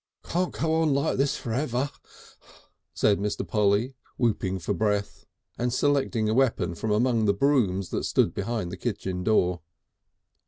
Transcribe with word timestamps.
"Can't 0.23 0.51
go 0.51 0.73
on 0.81 0.95
like 0.95 1.17
this 1.17 1.37
for 1.37 1.53
ever," 1.53 1.91
said 2.91 3.19
Mr. 3.19 3.47
Polly, 3.47 3.93
whooping 4.17 4.57
for 4.57 4.73
breath, 4.73 5.27
and 5.59 5.71
selecting 5.71 6.27
a 6.27 6.33
weapon 6.33 6.73
from 6.73 6.89
among 6.89 7.25
the 7.25 7.35
brooms 7.35 7.89
that 7.89 8.05
stood 8.05 8.33
behind 8.33 8.71
the 8.71 8.77
kitchen 8.77 9.23
door. 9.23 9.61